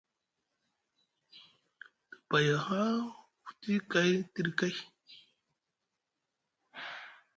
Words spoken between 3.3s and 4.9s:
futi kay tiɗi kay.